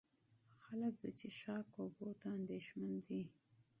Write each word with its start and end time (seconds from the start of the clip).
خلک 0.59 0.93
د 1.03 1.05
څښاک 1.19 1.67
اوبو 1.81 2.07
ته 2.19 2.27
اندېښمن 2.37 2.93
دي. 3.07 3.21